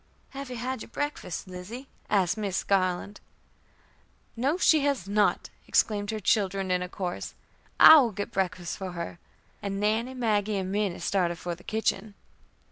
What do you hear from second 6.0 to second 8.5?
her children in a chorus. "I will get her